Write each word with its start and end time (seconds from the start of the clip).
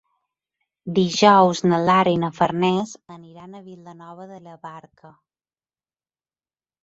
Dijous 0.99 1.59
na 1.71 1.79
Lara 1.89 2.13
i 2.15 2.17
na 2.21 2.31
Farners 2.37 2.93
aniran 3.17 3.53
a 3.53 3.61
Vilanova 3.67 4.27
de 4.31 4.39
la 4.47 4.55
Barca. 4.69 5.11